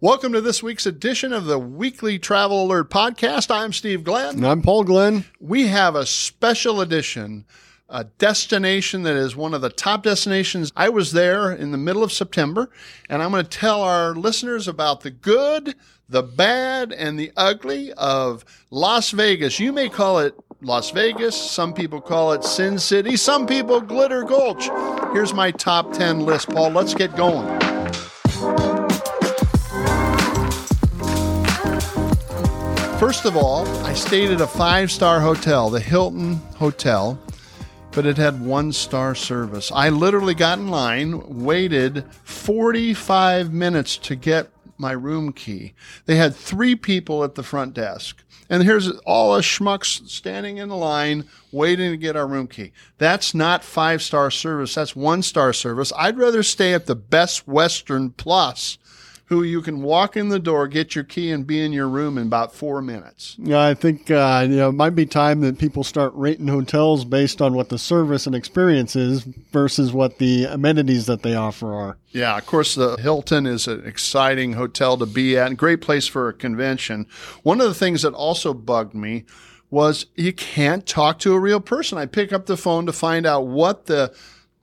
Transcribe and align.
Welcome 0.00 0.32
to 0.34 0.40
this 0.40 0.62
week's 0.62 0.86
edition 0.86 1.32
of 1.32 1.46
the 1.46 1.58
Weekly 1.58 2.20
Travel 2.20 2.66
Alert 2.66 2.88
Podcast. 2.88 3.52
I'm 3.52 3.72
Steve 3.72 4.04
Glenn. 4.04 4.36
And 4.36 4.46
I'm 4.46 4.62
Paul 4.62 4.84
Glenn. 4.84 5.24
We 5.40 5.66
have 5.66 5.96
a 5.96 6.06
special 6.06 6.80
edition, 6.80 7.44
a 7.88 8.04
destination 8.04 9.02
that 9.02 9.16
is 9.16 9.34
one 9.34 9.54
of 9.54 9.60
the 9.60 9.70
top 9.70 10.04
destinations. 10.04 10.70
I 10.76 10.88
was 10.88 11.10
there 11.10 11.50
in 11.50 11.72
the 11.72 11.78
middle 11.78 12.04
of 12.04 12.12
September, 12.12 12.70
and 13.08 13.20
I'm 13.20 13.32
going 13.32 13.42
to 13.42 13.50
tell 13.50 13.82
our 13.82 14.14
listeners 14.14 14.68
about 14.68 15.00
the 15.00 15.10
good, 15.10 15.74
the 16.08 16.22
bad, 16.22 16.92
and 16.92 17.18
the 17.18 17.32
ugly 17.36 17.92
of 17.94 18.44
Las 18.70 19.10
Vegas. 19.10 19.58
You 19.58 19.72
may 19.72 19.88
call 19.88 20.20
it 20.20 20.36
Las 20.60 20.92
Vegas, 20.92 21.34
some 21.34 21.74
people 21.74 22.00
call 22.00 22.34
it 22.34 22.44
Sin 22.44 22.78
City, 22.78 23.16
some 23.16 23.48
people 23.48 23.80
Glitter 23.80 24.22
Gulch. 24.22 24.68
Here's 25.12 25.34
my 25.34 25.50
top 25.50 25.92
10 25.92 26.20
list, 26.20 26.50
Paul. 26.50 26.70
Let's 26.70 26.94
get 26.94 27.16
going. 27.16 27.57
First 32.98 33.26
of 33.26 33.36
all, 33.36 33.64
I 33.86 33.94
stayed 33.94 34.32
at 34.32 34.40
a 34.40 34.46
five 34.48 34.90
star 34.90 35.20
hotel, 35.20 35.70
the 35.70 35.78
Hilton 35.78 36.34
Hotel, 36.56 37.16
but 37.92 38.04
it 38.04 38.16
had 38.16 38.44
one 38.44 38.72
star 38.72 39.14
service. 39.14 39.70
I 39.72 39.88
literally 39.88 40.34
got 40.34 40.58
in 40.58 40.66
line, 40.66 41.44
waited 41.44 42.04
45 42.24 43.52
minutes 43.52 43.98
to 43.98 44.16
get 44.16 44.50
my 44.78 44.90
room 44.90 45.32
key. 45.32 45.74
They 46.06 46.16
had 46.16 46.34
three 46.34 46.74
people 46.74 47.22
at 47.22 47.36
the 47.36 47.44
front 47.44 47.72
desk. 47.72 48.24
And 48.50 48.64
here's 48.64 48.90
all 49.06 49.32
us 49.32 49.44
schmucks 49.44 50.08
standing 50.08 50.56
in 50.56 50.68
the 50.68 50.76
line 50.76 51.28
waiting 51.52 51.92
to 51.92 51.96
get 51.96 52.16
our 52.16 52.26
room 52.26 52.48
key. 52.48 52.72
That's 52.98 53.32
not 53.32 53.62
five 53.62 54.02
star 54.02 54.28
service. 54.28 54.74
That's 54.74 54.96
one 54.96 55.22
star 55.22 55.52
service. 55.52 55.92
I'd 55.96 56.18
rather 56.18 56.42
stay 56.42 56.74
at 56.74 56.86
the 56.86 56.96
Best 56.96 57.46
Western 57.46 58.10
Plus 58.10 58.76
who 59.28 59.42
you 59.42 59.60
can 59.60 59.82
walk 59.82 60.16
in 60.16 60.30
the 60.30 60.38
door, 60.38 60.66
get 60.66 60.94
your 60.94 61.04
key, 61.04 61.30
and 61.30 61.46
be 61.46 61.62
in 61.62 61.70
your 61.70 61.88
room 61.88 62.16
in 62.16 62.26
about 62.26 62.54
four 62.54 62.80
minutes. 62.80 63.36
Yeah, 63.38 63.62
I 63.62 63.74
think 63.74 64.10
uh, 64.10 64.46
you 64.48 64.56
know 64.56 64.70
it 64.70 64.72
might 64.72 64.94
be 64.94 65.04
time 65.04 65.42
that 65.42 65.58
people 65.58 65.84
start 65.84 66.12
rating 66.14 66.48
hotels 66.48 67.04
based 67.04 67.42
on 67.42 67.52
what 67.54 67.68
the 67.68 67.78
service 67.78 68.26
and 68.26 68.34
experience 68.34 68.96
is 68.96 69.24
versus 69.52 69.92
what 69.92 70.18
the 70.18 70.44
amenities 70.44 71.06
that 71.06 71.22
they 71.22 71.34
offer 71.34 71.74
are. 71.74 71.98
Yeah, 72.10 72.38
of 72.38 72.46
course, 72.46 72.74
the 72.74 72.96
Hilton 72.96 73.46
is 73.46 73.68
an 73.68 73.86
exciting 73.86 74.54
hotel 74.54 74.96
to 74.96 75.06
be 75.06 75.36
at, 75.36 75.48
and 75.48 75.58
great 75.58 75.82
place 75.82 76.06
for 76.06 76.28
a 76.28 76.32
convention. 76.32 77.06
One 77.42 77.60
of 77.60 77.68
the 77.68 77.74
things 77.74 78.02
that 78.02 78.14
also 78.14 78.54
bugged 78.54 78.94
me 78.94 79.26
was 79.70 80.06
you 80.14 80.32
can't 80.32 80.86
talk 80.86 81.18
to 81.18 81.34
a 81.34 81.38
real 81.38 81.60
person. 81.60 81.98
I 81.98 82.06
pick 82.06 82.32
up 82.32 82.46
the 82.46 82.56
phone 82.56 82.86
to 82.86 82.92
find 82.94 83.26
out 83.26 83.46
what 83.46 83.84
the 83.84 84.14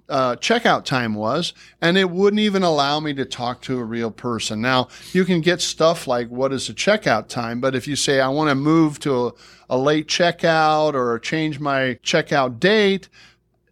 uh, 0.07 0.35
checkout 0.35 0.85
time 0.85 1.15
was, 1.15 1.53
and 1.81 1.97
it 1.97 2.09
wouldn't 2.09 2.39
even 2.39 2.63
allow 2.63 2.99
me 2.99 3.13
to 3.13 3.25
talk 3.25 3.61
to 3.63 3.79
a 3.79 3.83
real 3.83 4.11
person. 4.11 4.61
Now, 4.61 4.87
you 5.13 5.25
can 5.25 5.41
get 5.41 5.61
stuff 5.61 6.07
like 6.07 6.29
what 6.29 6.53
is 6.53 6.67
the 6.67 6.73
checkout 6.73 7.27
time, 7.27 7.59
but 7.59 7.75
if 7.75 7.87
you 7.87 7.95
say, 7.95 8.19
I 8.19 8.27
want 8.27 8.49
to 8.49 8.55
move 8.55 8.99
to 8.99 9.27
a, 9.27 9.31
a 9.71 9.77
late 9.77 10.07
checkout 10.07 10.93
or 10.93 11.17
change 11.19 11.59
my 11.59 11.97
checkout 12.03 12.59
date, 12.59 13.09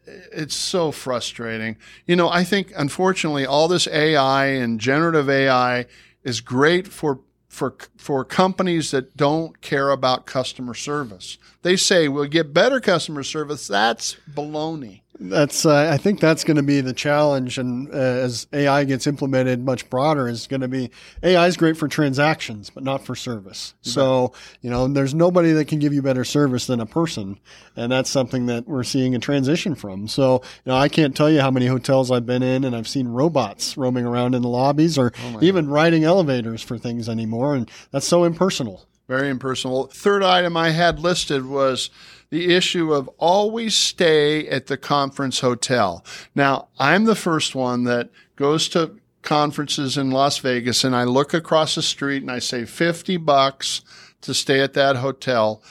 it's 0.06 0.56
so 0.56 0.92
frustrating. 0.92 1.78
You 2.06 2.16
know, 2.16 2.30
I 2.30 2.44
think 2.44 2.74
unfortunately 2.76 3.46
all 3.46 3.68
this 3.68 3.88
AI 3.88 4.46
and 4.46 4.80
generative 4.80 5.30
AI 5.30 5.86
is 6.24 6.42
great 6.42 6.88
for 6.88 7.20
for 7.48 7.76
for 7.98 8.26
companies 8.26 8.90
that 8.92 9.16
don't 9.16 9.62
care 9.62 9.92
about 9.92 10.26
customer 10.26 10.74
service. 10.74 11.38
They 11.62 11.76
say 11.76 12.08
we'll 12.08 12.26
get 12.26 12.54
better 12.54 12.80
customer 12.80 13.24
service. 13.24 13.68
That's 13.68 14.18
baloney. 14.34 15.03
That's 15.20 15.64
uh, 15.66 15.92
I 15.94 15.98
think 15.98 16.20
that's 16.20 16.44
going 16.44 16.58
to 16.58 16.64
be 16.64 16.82
the 16.82 16.94
challenge, 16.94 17.60
and 17.60 17.88
uh, 17.94 17.98
as 17.98 18.48
AI 18.52 18.84
gets 18.84 19.06
implemented 19.06 19.64
much 19.64 19.88
broader, 19.90 20.28
is 20.28 20.48
going 20.48 20.62
to 20.62 20.68
be 20.68 20.90
AI 21.22 21.46
is 21.46 21.56
great 21.56 21.78
for 21.78 21.88
transactions, 21.88 22.72
but 22.72 22.84
not 22.84 23.06
for 23.06 23.16
service. 23.16 23.76
So 23.84 24.34
you 24.62 24.72
know, 24.72 24.88
there's 24.88 25.14
nobody 25.14 25.52
that 25.52 25.66
can 25.66 25.78
give 25.78 25.94
you 25.94 26.02
better 26.02 26.24
service 26.24 26.66
than 26.66 26.80
a 26.80 26.88
person, 26.88 27.40
and 27.76 27.92
that's 27.92 28.10
something 28.10 28.48
that 28.48 28.68
we're 28.68 28.84
seeing 28.84 29.14
a 29.14 29.20
transition 29.20 29.76
from. 29.76 30.08
So 30.08 30.42
you 30.66 30.72
know, 30.72 30.76
I 30.76 30.90
can't 30.90 31.16
tell 31.16 31.30
you 31.30 31.42
how 31.42 31.52
many 31.52 31.68
hotels 31.68 32.10
I've 32.10 32.26
been 32.26 32.44
in, 32.44 32.64
and 32.64 32.76
I've 32.76 32.88
seen 32.88 33.08
robots 33.08 33.78
roaming 33.78 34.06
around 34.06 34.34
in 34.34 34.42
the 34.42 34.50
lobbies 34.50 34.98
or 34.98 35.14
oh 35.16 35.40
even 35.42 35.66
God. 35.66 35.74
riding 35.74 36.04
elevators 36.04 36.64
for 36.64 36.80
things 36.80 37.08
anymore, 37.08 37.54
and 37.54 37.70
that's 37.92 38.08
so 38.08 38.24
impersonal. 38.24 38.88
Very 39.08 39.30
impersonal. 39.30 39.88
Third 39.88 40.24
item 40.24 40.56
I 40.56 40.72
had 40.72 40.98
listed 41.00 41.46
was 41.46 41.90
the 42.34 42.56
issue 42.56 42.92
of 42.92 43.08
always 43.20 43.76
stay 43.76 44.48
at 44.48 44.66
the 44.66 44.76
conference 44.76 45.42
hotel. 45.42 46.04
Now, 46.34 46.70
I'm 46.80 47.04
the 47.04 47.14
first 47.14 47.54
one 47.54 47.84
that 47.84 48.10
goes 48.36 48.68
to 48.70 48.96
conferences 49.22 50.00
in 50.00 50.10
Las 50.10 50.40
Vegas 50.40 50.84
and 50.84 50.96
I 50.96 51.04
look 51.04 51.36
across 51.36 51.76
the 51.76 51.84
street 51.84 52.24
and 52.24 52.32
I 52.32 52.40
say 52.40 52.66
50 52.66 53.18
bucks 53.18 53.82
to 54.22 54.34
stay 54.34 54.62
at 54.62 54.74
that 54.74 54.96
hotel. 54.96 55.62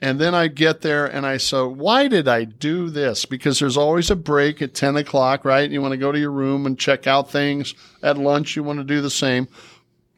And 0.00 0.20
then 0.20 0.32
I 0.32 0.46
get 0.46 0.82
there 0.82 1.06
and 1.06 1.26
I 1.26 1.38
say, 1.38 1.64
why 1.64 2.06
did 2.06 2.28
I 2.28 2.44
do 2.44 2.88
this? 2.88 3.24
Because 3.24 3.58
there's 3.58 3.76
always 3.76 4.08
a 4.08 4.14
break 4.14 4.62
at 4.62 4.74
10 4.74 4.94
o'clock, 4.94 5.44
right? 5.44 5.68
You 5.68 5.82
want 5.82 5.90
to 5.90 5.98
go 5.98 6.12
to 6.12 6.20
your 6.20 6.30
room 6.30 6.66
and 6.66 6.78
check 6.78 7.08
out 7.08 7.32
things. 7.32 7.74
At 8.00 8.16
lunch, 8.16 8.54
you 8.54 8.62
want 8.62 8.78
to 8.78 8.84
do 8.84 9.00
the 9.00 9.10
same 9.10 9.48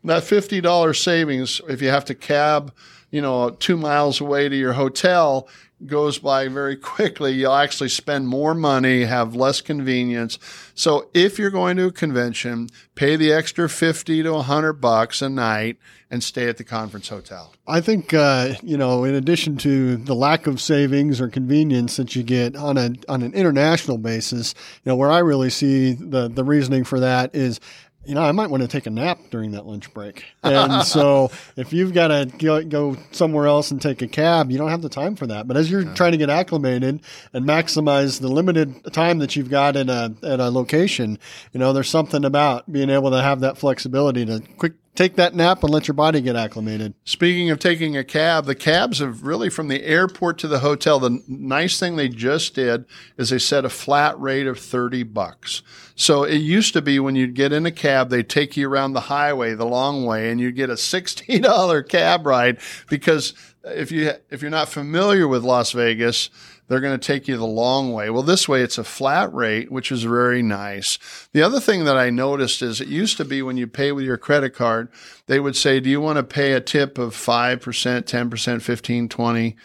that 0.04 0.22
$50 0.22 1.02
savings, 1.02 1.60
if 1.68 1.80
you 1.80 1.88
have 1.88 2.04
to 2.04 2.14
cab, 2.14 2.74
you 3.10 3.22
know, 3.22 3.50
two 3.50 3.76
miles 3.76 4.20
away 4.20 4.48
to 4.48 4.56
your 4.56 4.74
hotel, 4.74 5.48
goes 5.86 6.18
by 6.18 6.48
very 6.48 6.76
quickly. 6.76 7.32
You'll 7.32 7.54
actually 7.54 7.88
spend 7.88 8.28
more 8.28 8.54
money, 8.54 9.04
have 9.04 9.34
less 9.34 9.60
convenience. 9.60 10.38
So 10.74 11.08
if 11.14 11.38
you're 11.38 11.50
going 11.50 11.76
to 11.76 11.86
a 11.86 11.92
convention, 11.92 12.68
pay 12.94 13.16
the 13.16 13.32
extra 13.32 13.68
50 13.68 14.22
to 14.22 14.32
100 14.32 14.74
bucks 14.74 15.22
a 15.22 15.28
night 15.28 15.78
and 16.10 16.22
stay 16.22 16.48
at 16.48 16.58
the 16.58 16.64
conference 16.64 17.08
hotel. 17.08 17.52
I 17.66 17.80
think, 17.80 18.14
uh, 18.14 18.54
you 18.62 18.76
know, 18.76 19.04
in 19.04 19.14
addition 19.14 19.56
to 19.58 19.96
the 19.96 20.14
lack 20.14 20.46
of 20.46 20.60
savings 20.60 21.20
or 21.20 21.28
convenience 21.28 21.96
that 21.96 22.14
you 22.14 22.22
get 22.22 22.54
on 22.56 22.76
a, 22.76 22.92
on 23.08 23.22
an 23.22 23.34
international 23.34 23.98
basis, 23.98 24.54
you 24.84 24.90
know, 24.90 24.96
where 24.96 25.10
I 25.10 25.18
really 25.18 25.50
see 25.50 25.92
the, 25.92 26.28
the 26.28 26.44
reasoning 26.44 26.84
for 26.84 27.00
that 27.00 27.34
is 27.34 27.58
you 28.06 28.14
know, 28.14 28.22
I 28.22 28.32
might 28.32 28.50
want 28.50 28.62
to 28.62 28.68
take 28.68 28.86
a 28.86 28.90
nap 28.90 29.18
during 29.30 29.52
that 29.52 29.66
lunch 29.66 29.92
break. 29.94 30.24
And 30.42 30.84
so 30.84 31.30
if 31.56 31.72
you've 31.72 31.92
got 31.92 32.08
to 32.08 32.26
go, 32.38 32.62
go, 32.64 32.96
somewhere 33.12 33.46
else 33.46 33.70
and 33.70 33.80
take 33.80 34.02
a 34.02 34.08
cab, 34.08 34.50
you 34.50 34.58
don't 34.58 34.70
have 34.70 34.82
the 34.82 34.88
time 34.88 35.16
for 35.16 35.26
that. 35.26 35.48
But 35.48 35.56
as 35.56 35.70
you're 35.70 35.84
trying 35.94 36.12
to 36.12 36.18
get 36.18 36.30
acclimated 36.30 37.00
and 37.32 37.44
maximize 37.44 38.20
the 38.20 38.28
limited 38.28 38.92
time 38.92 39.18
that 39.18 39.36
you've 39.36 39.50
got 39.50 39.76
at 39.76 39.88
a, 39.88 40.14
at 40.22 40.40
a 40.40 40.50
location, 40.50 41.18
you 41.52 41.60
know, 41.60 41.72
there's 41.72 41.90
something 41.90 42.24
about 42.24 42.70
being 42.70 42.90
able 42.90 43.10
to 43.10 43.22
have 43.22 43.40
that 43.40 43.58
flexibility 43.58 44.24
to 44.26 44.42
quick 44.58 44.74
take 44.94 45.16
that 45.16 45.34
nap 45.34 45.62
and 45.62 45.72
let 45.72 45.88
your 45.88 45.94
body 45.94 46.20
get 46.20 46.36
acclimated. 46.36 46.94
Speaking 47.04 47.50
of 47.50 47.58
taking 47.58 47.96
a 47.96 48.04
cab, 48.04 48.46
the 48.46 48.54
cabs 48.54 49.00
have 49.00 49.24
really 49.24 49.50
from 49.50 49.68
the 49.68 49.84
airport 49.84 50.38
to 50.38 50.48
the 50.48 50.60
hotel. 50.60 51.00
The 51.00 51.22
nice 51.26 51.78
thing 51.78 51.96
they 51.96 52.08
just 52.08 52.54
did 52.54 52.84
is 53.16 53.30
they 53.30 53.38
set 53.38 53.64
a 53.64 53.70
flat 53.70 54.18
rate 54.20 54.46
of 54.46 54.58
30 54.58 55.02
bucks. 55.04 55.62
So 55.96 56.24
it 56.24 56.38
used 56.38 56.72
to 56.74 56.82
be 56.82 56.98
when 56.98 57.16
you'd 57.16 57.34
get 57.34 57.52
in 57.52 57.66
a 57.66 57.72
cab, 57.72 58.10
they'd 58.10 58.28
take 58.28 58.56
you 58.56 58.68
around 58.68 58.92
the 58.92 59.00
highway, 59.00 59.54
the 59.54 59.66
long 59.66 60.04
way, 60.04 60.30
and 60.30 60.40
you'd 60.40 60.56
get 60.56 60.70
a 60.70 60.74
$60 60.74 61.88
cab 61.88 62.26
ride 62.26 62.58
because 62.88 63.34
if 63.64 63.90
you 63.90 64.12
if 64.30 64.42
you're 64.42 64.50
not 64.50 64.68
familiar 64.68 65.26
with 65.26 65.42
Las 65.42 65.72
Vegas, 65.72 66.30
they're 66.68 66.80
going 66.80 66.98
to 66.98 67.06
take 67.06 67.28
you 67.28 67.36
the 67.36 67.46
long 67.46 67.92
way. 67.92 68.10
Well, 68.10 68.22
this 68.22 68.48
way 68.48 68.62
it's 68.62 68.78
a 68.78 68.84
flat 68.84 69.32
rate, 69.34 69.70
which 69.70 69.92
is 69.92 70.04
very 70.04 70.42
nice. 70.42 70.98
The 71.32 71.42
other 71.42 71.60
thing 71.60 71.84
that 71.84 71.96
I 71.96 72.10
noticed 72.10 72.62
is 72.62 72.80
it 72.80 72.88
used 72.88 73.16
to 73.18 73.24
be 73.24 73.42
when 73.42 73.56
you 73.56 73.66
pay 73.66 73.92
with 73.92 74.04
your 74.04 74.16
credit 74.16 74.54
card, 74.54 74.88
they 75.26 75.40
would 75.40 75.56
say, 75.56 75.80
do 75.80 75.90
you 75.90 76.00
want 76.00 76.16
to 76.16 76.22
pay 76.22 76.52
a 76.52 76.60
tip 76.60 76.98
of 76.98 77.14
5%, 77.14 77.58
10%, 77.58 78.62
15, 78.62 79.08
20? 79.08 79.56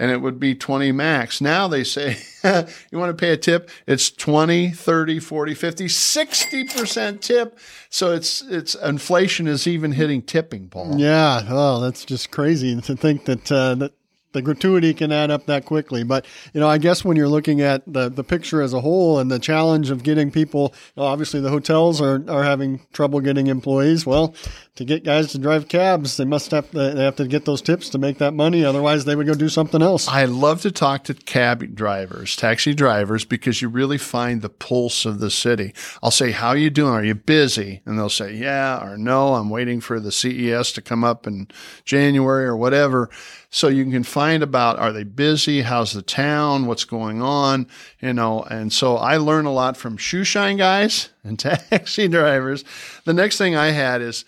and 0.00 0.10
it 0.10 0.22
would 0.22 0.40
be 0.40 0.54
20 0.54 0.92
max. 0.92 1.42
Now 1.42 1.68
they 1.68 1.84
say 1.84 2.16
you 2.90 2.98
want 2.98 3.16
to 3.16 3.20
pay 3.20 3.32
a 3.32 3.36
tip, 3.36 3.70
it's 3.86 4.10
20, 4.10 4.70
30, 4.70 5.20
40, 5.20 5.54
50, 5.54 5.84
60% 5.84 7.20
tip. 7.20 7.58
So 7.90 8.14
it's 8.14 8.40
it's 8.42 8.74
inflation 8.74 9.46
is 9.46 9.66
even 9.66 9.92
hitting 9.92 10.22
tipping, 10.22 10.68
Paul. 10.68 10.98
Yeah, 10.98 11.44
oh, 11.50 11.80
that's 11.80 12.06
just 12.06 12.30
crazy 12.30 12.80
to 12.80 12.96
think 12.96 13.26
that 13.26 13.52
uh, 13.52 13.74
that 13.74 13.92
the 14.32 14.42
gratuity 14.42 14.94
can 14.94 15.12
add 15.12 15.30
up 15.30 15.46
that 15.46 15.64
quickly. 15.64 16.02
But 16.04 16.26
you 16.52 16.60
know, 16.60 16.68
I 16.68 16.78
guess 16.78 17.04
when 17.04 17.16
you're 17.16 17.28
looking 17.28 17.60
at 17.60 17.82
the 17.86 18.08
the 18.08 18.24
picture 18.24 18.62
as 18.62 18.72
a 18.72 18.80
whole 18.80 19.18
and 19.18 19.30
the 19.30 19.38
challenge 19.38 19.90
of 19.90 20.02
getting 20.02 20.30
people, 20.30 20.74
obviously 20.96 21.40
the 21.40 21.50
hotels 21.50 22.00
are 22.00 22.22
are 22.28 22.44
having 22.44 22.80
trouble 22.92 23.20
getting 23.20 23.46
employees. 23.46 24.06
Well, 24.06 24.34
to 24.76 24.84
get 24.84 25.04
guys 25.04 25.32
to 25.32 25.38
drive 25.38 25.68
cabs, 25.68 26.16
they 26.16 26.24
must 26.24 26.50
have 26.52 26.70
to, 26.70 26.78
they 26.78 27.04
have 27.04 27.16
to 27.16 27.26
get 27.26 27.44
those 27.44 27.60
tips 27.60 27.90
to 27.90 27.98
make 27.98 28.18
that 28.18 28.32
money. 28.32 28.64
Otherwise, 28.64 29.04
they 29.04 29.14
would 29.14 29.26
go 29.26 29.34
do 29.34 29.48
something 29.48 29.82
else. 29.82 30.08
I 30.08 30.24
love 30.24 30.62
to 30.62 30.70
talk 30.70 31.04
to 31.04 31.14
cab 31.14 31.74
drivers, 31.74 32.36
taxi 32.36 32.72
drivers, 32.72 33.24
because 33.24 33.60
you 33.60 33.68
really 33.68 33.98
find 33.98 34.42
the 34.42 34.48
pulse 34.48 35.04
of 35.04 35.20
the 35.20 35.30
city. 35.30 35.74
I'll 36.02 36.10
say, 36.10 36.30
"How 36.30 36.52
you 36.52 36.70
doing? 36.70 36.94
Are 36.94 37.04
you 37.04 37.14
busy?" 37.14 37.82
And 37.84 37.98
they'll 37.98 38.08
say, 38.08 38.34
"Yeah" 38.34 38.82
or 38.82 38.96
"No, 38.96 39.34
I'm 39.34 39.50
waiting 39.50 39.80
for 39.80 40.00
the 40.00 40.12
CES 40.12 40.72
to 40.72 40.82
come 40.82 41.04
up 41.04 41.26
in 41.26 41.48
January 41.84 42.44
or 42.44 42.56
whatever." 42.56 43.10
So 43.52 43.66
you 43.66 43.84
can 43.90 44.04
find 44.04 44.19
about 44.20 44.78
are 44.78 44.92
they 44.92 45.04
busy? 45.04 45.62
How's 45.62 45.92
the 45.92 46.02
town? 46.02 46.66
What's 46.66 46.84
going 46.84 47.22
on? 47.22 47.66
You 48.00 48.12
know, 48.12 48.42
and 48.42 48.72
so 48.72 48.96
I 48.96 49.16
learn 49.16 49.46
a 49.46 49.52
lot 49.52 49.76
from 49.76 49.96
shoe 49.96 50.24
shine 50.24 50.56
guys 50.56 51.08
and 51.24 51.38
taxi 51.38 52.06
drivers. 52.08 52.64
The 53.04 53.14
next 53.14 53.38
thing 53.38 53.56
I 53.56 53.70
had 53.70 54.02
is 54.02 54.24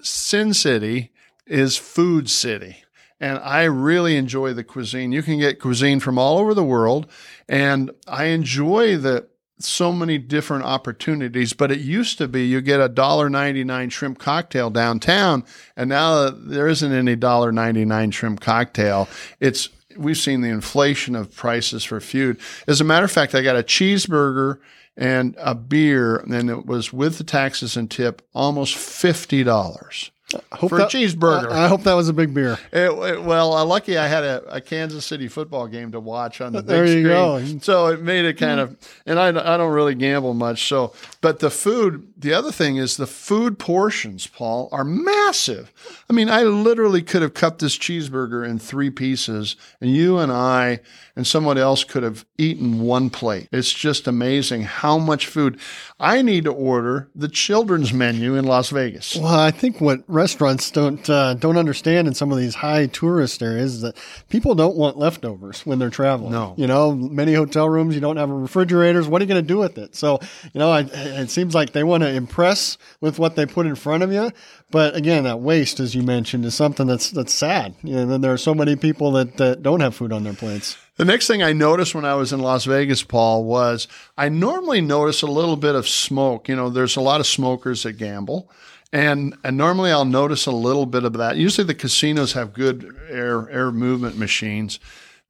Sin 0.00 0.54
City 0.54 1.10
is 1.46 1.76
food 1.76 2.30
city. 2.30 2.78
And 3.20 3.38
I 3.38 3.64
really 3.64 4.16
enjoy 4.16 4.52
the 4.52 4.64
cuisine. 4.64 5.12
You 5.12 5.22
can 5.22 5.38
get 5.38 5.60
cuisine 5.60 6.00
from 6.00 6.18
all 6.18 6.38
over 6.38 6.54
the 6.54 6.64
world. 6.64 7.06
And 7.48 7.90
I 8.06 8.26
enjoy 8.26 8.96
the 8.96 9.28
so 9.58 9.92
many 9.92 10.18
different 10.18 10.64
opportunities, 10.64 11.52
but 11.52 11.70
it 11.70 11.80
used 11.80 12.18
to 12.18 12.28
be 12.28 12.46
you 12.46 12.60
get 12.60 12.80
a 12.80 12.88
dollar 12.88 13.30
ninety 13.30 13.64
nine 13.64 13.90
shrimp 13.90 14.18
cocktail 14.18 14.70
downtown, 14.70 15.44
and 15.76 15.88
now 15.88 16.30
there 16.30 16.68
isn't 16.68 16.92
any 16.92 17.16
dollar 17.16 17.52
ninety 17.52 17.84
nine 17.84 18.10
shrimp 18.10 18.40
cocktail. 18.40 19.08
It's 19.40 19.68
we've 19.96 20.18
seen 20.18 20.40
the 20.40 20.48
inflation 20.48 21.14
of 21.14 21.34
prices 21.34 21.84
for 21.84 22.00
food. 22.00 22.40
As 22.66 22.80
a 22.80 22.84
matter 22.84 23.04
of 23.04 23.12
fact, 23.12 23.34
I 23.34 23.42
got 23.42 23.56
a 23.56 23.62
cheeseburger 23.62 24.58
and 24.96 25.34
a 25.38 25.54
beer, 25.54 26.16
and 26.16 26.50
it 26.50 26.66
was 26.66 26.92
with 26.92 27.18
the 27.18 27.24
taxes 27.24 27.76
and 27.76 27.90
tip 27.90 28.22
almost 28.34 28.76
fifty 28.76 29.44
dollars 29.44 30.10
for 30.58 30.78
that, 30.78 30.92
a 30.92 30.96
cheeseburger. 30.96 31.50
I, 31.50 31.64
I 31.64 31.68
hope 31.68 31.82
that 31.82 31.94
was 31.94 32.08
a 32.08 32.12
big 32.12 32.32
beer. 32.34 32.58
It, 32.72 32.90
it, 32.90 33.22
well, 33.22 33.54
uh, 33.54 33.64
lucky 33.64 33.98
I 33.98 34.06
had 34.06 34.24
a, 34.24 34.56
a, 34.56 34.60
Kansas 34.60 35.04
City 35.04 35.28
football 35.28 35.66
game 35.66 35.92
to 35.92 36.00
watch 36.00 36.40
on 36.40 36.52
the 36.52 36.62
big 36.62 36.68
there 36.68 36.86
you 36.86 37.04
screen, 37.04 37.58
go. 37.58 37.58
so 37.60 37.86
it 37.88 38.02
made 38.02 38.24
it 38.24 38.34
kind 38.34 38.60
of. 38.60 38.76
And 39.06 39.18
I, 39.18 39.28
I 39.28 39.56
don't 39.56 39.72
really 39.72 39.94
gamble 39.94 40.34
much, 40.34 40.66
so 40.68 40.94
but 41.20 41.40
the 41.40 41.50
food. 41.50 42.12
The 42.16 42.32
other 42.32 42.52
thing 42.52 42.76
is 42.76 42.96
the 42.96 43.06
food 43.06 43.58
portions, 43.58 44.26
Paul, 44.26 44.68
are 44.72 44.84
massive. 44.84 45.72
I 46.08 46.12
mean, 46.12 46.30
I 46.30 46.42
literally 46.42 47.02
could 47.02 47.22
have 47.22 47.34
cut 47.34 47.58
this 47.58 47.76
cheeseburger 47.76 48.48
in 48.48 48.58
three 48.58 48.90
pieces, 48.90 49.56
and 49.80 49.94
you 49.94 50.18
and 50.18 50.32
I 50.32 50.80
and 51.16 51.26
someone 51.26 51.58
else 51.58 51.84
could 51.84 52.02
have 52.02 52.24
eaten 52.38 52.80
one 52.80 53.08
plate. 53.08 53.48
It's 53.52 53.72
just 53.72 54.08
amazing 54.08 54.62
how 54.62 54.98
much 54.98 55.26
food. 55.26 55.58
I 56.00 56.22
need 56.22 56.44
to 56.44 56.52
order 56.52 57.08
the 57.14 57.28
children's 57.28 57.92
menu 57.92 58.34
in 58.34 58.44
Las 58.44 58.70
Vegas. 58.70 59.16
Well, 59.16 59.26
I 59.26 59.50
think 59.50 59.80
what 59.80 60.02
restaurants 60.24 60.70
don't 60.70 61.10
uh, 61.10 61.34
don't 61.34 61.58
understand 61.58 62.08
in 62.08 62.14
some 62.14 62.32
of 62.32 62.38
these 62.38 62.54
high 62.54 62.86
tourist 62.86 63.42
areas 63.42 63.74
is 63.74 63.80
that 63.82 63.94
people 64.30 64.54
don't 64.54 64.74
want 64.74 64.96
leftovers 64.96 65.66
when 65.66 65.78
they're 65.78 65.90
traveling. 65.90 66.32
No, 66.32 66.54
you 66.56 66.66
know, 66.66 66.94
many 66.94 67.34
hotel 67.34 67.68
rooms 67.68 67.94
you 67.94 68.00
don't 68.00 68.16
have 68.16 68.30
refrigerators. 68.30 69.06
What 69.06 69.20
are 69.20 69.26
you 69.26 69.28
going 69.28 69.42
to 69.42 69.46
do 69.46 69.58
with 69.58 69.76
it? 69.76 69.94
So, 69.94 70.20
you 70.54 70.60
know, 70.60 70.70
I, 70.70 70.80
it 70.80 71.28
seems 71.28 71.54
like 71.54 71.72
they 71.72 71.84
want 71.84 72.04
to 72.04 72.08
impress 72.08 72.78
with 73.02 73.18
what 73.18 73.36
they 73.36 73.44
put 73.44 73.66
in 73.66 73.74
front 73.74 74.02
of 74.02 74.12
you. 74.12 74.32
But 74.70 74.96
again, 74.96 75.24
that 75.24 75.40
waste, 75.40 75.78
as 75.78 75.94
you 75.94 76.02
mentioned, 76.02 76.46
is 76.46 76.54
something 76.54 76.86
that's 76.86 77.10
that's 77.10 77.34
sad. 77.34 77.74
You 77.82 77.96
know, 77.96 78.14
and 78.14 78.24
there 78.24 78.32
are 78.32 78.38
so 78.38 78.54
many 78.54 78.76
people 78.76 79.12
that, 79.12 79.36
that 79.36 79.62
don't 79.62 79.80
have 79.80 79.94
food 79.94 80.10
on 80.10 80.24
their 80.24 80.32
plates. 80.32 80.78
The 80.96 81.04
next 81.04 81.26
thing 81.26 81.42
I 81.42 81.52
noticed 81.52 81.94
when 81.94 82.06
I 82.06 82.14
was 82.14 82.32
in 82.32 82.40
Las 82.40 82.64
Vegas, 82.64 83.02
Paul, 83.02 83.44
was 83.44 83.88
I 84.16 84.30
normally 84.30 84.80
notice 84.80 85.20
a 85.20 85.26
little 85.26 85.56
bit 85.56 85.74
of 85.74 85.86
smoke. 85.86 86.48
You 86.48 86.56
know, 86.56 86.70
there's 86.70 86.96
a 86.96 87.02
lot 87.02 87.20
of 87.20 87.26
smokers 87.26 87.82
that 87.82 87.98
gamble. 87.98 88.48
And, 88.94 89.36
and 89.42 89.56
normally 89.56 89.90
I'll 89.90 90.04
notice 90.04 90.46
a 90.46 90.52
little 90.52 90.86
bit 90.86 91.02
of 91.02 91.14
that. 91.14 91.36
Usually 91.36 91.66
the 91.66 91.74
casinos 91.74 92.34
have 92.34 92.54
good 92.54 92.96
air 93.08 93.50
air 93.50 93.72
movement 93.72 94.16
machines. 94.16 94.78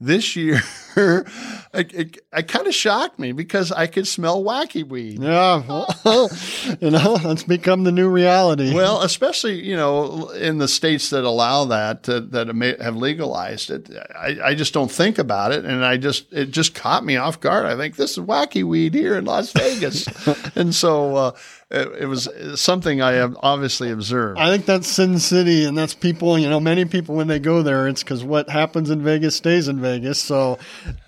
This 0.01 0.37
year, 0.37 0.61
it, 0.97 1.27
it, 1.73 2.19
it 2.31 2.49
kind 2.49 2.67
of 2.67 2.75
shocked 2.75 3.19
me 3.19 3.33
because 3.33 3.73
I 3.73 3.87
could 3.87 4.07
smell 4.07 4.43
wacky 4.43 4.87
weed. 4.87 5.23
Yeah, 5.23 5.63
well, 6.05 6.29
you 6.81 6.91
know, 6.91 7.17
that's 7.17 7.45
become 7.45 7.85
the 7.85 7.93
new 7.93 8.09
reality. 8.09 8.75
Well, 8.75 9.01
especially 9.03 9.63
you 9.63 9.77
know 9.77 10.29
in 10.31 10.59
the 10.59 10.69
states 10.69 11.09
that 11.11 11.25
allow 11.25 11.65
that 11.67 12.07
uh, 12.09 12.21
that 12.31 12.55
may 12.55 12.77
have 12.83 12.97
legalized 12.97 13.71
it, 13.71 13.89
I, 14.15 14.37
I 14.45 14.55
just 14.55 14.75
don't 14.75 14.91
think 14.91 15.17
about 15.17 15.53
it, 15.53 15.65
and 15.65 15.85
I 15.85 15.97
just 15.97 16.31
it 16.33 16.51
just 16.51 16.75
caught 16.75 17.05
me 17.05 17.17
off 17.17 17.41
guard. 17.41 17.65
I 17.65 17.77
think 17.77 17.97
this 17.97 18.19
is 18.19 18.25
wacky 18.25 18.65
weed 18.65 18.95
here 18.95 19.17
in 19.17 19.25
Las 19.25 19.53
Vegas, 19.53 20.07
and 20.57 20.75
so. 20.75 21.17
Uh, 21.17 21.33
it, 21.71 22.03
it, 22.03 22.07
was 22.07 22.29
uh, 22.29 22.57
something 22.57 23.01
I 23.01 23.13
have 23.13 23.37
obviously 23.43 23.91
observed. 23.91 24.39
I 24.39 24.51
think 24.51 24.67
that's 24.67 24.87
Sin 24.87 25.19
City, 25.19 25.65
and 25.65 25.77
that's 25.77 25.95
people. 25.95 26.39
You 26.39 26.49
know, 26.49 26.61
many 26.61 26.85
people 26.85 27.15
when 27.15 27.27
they 27.27 27.39
go 27.39 27.63
there, 27.63 27.89
it's 27.89 28.03
because 28.03 28.23
what 28.23 28.51
happens 28.51 28.91
in 28.91 29.03
Vegas 29.03 29.37
stays 29.37 29.69
in 29.69 29.81
Vegas. 29.81 30.19
So 30.19 30.59